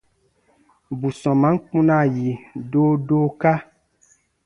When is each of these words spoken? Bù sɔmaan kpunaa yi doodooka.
Bù 0.99 1.07
sɔmaan 1.21 1.55
kpunaa 1.63 2.05
yi 2.15 2.29
doodooka. 2.71 3.51